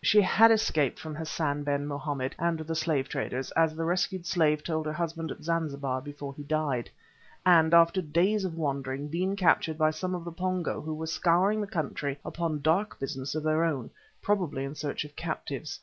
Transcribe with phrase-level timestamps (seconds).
[0.00, 4.62] She had escaped from Hassan ben Mohammed and the slave traders, as the rescued slave
[4.62, 6.88] told her husband at Zanzibar before he died,
[7.44, 11.60] and, after days of wandering, been captured by some of the Pongo who were scouring
[11.60, 13.90] the country upon dark business of their own,
[14.22, 15.80] probably in search of captives.